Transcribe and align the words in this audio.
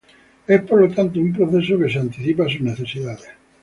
Es 0.47 0.63
por 0.63 0.81
lo 0.81 0.89
tanto 0.89 1.19
un 1.19 1.31
proceso 1.31 1.77
que 1.77 1.87
se 1.87 1.99
anticipa 1.99 2.45
a 2.47 2.49
sus 2.49 2.61
necesidades. 2.61 3.29